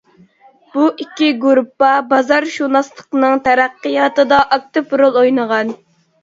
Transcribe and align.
بۇ 0.75 0.85
ئىككى 1.03 1.27
گۇرۇپپا 1.43 1.89
بازارشۇناسلىقنىڭ 2.13 3.37
تەرەققىياتىدا 3.49 4.41
ئاكتىپ 4.57 4.97
رول 5.05 5.21
ئوينىغان. 5.23 5.73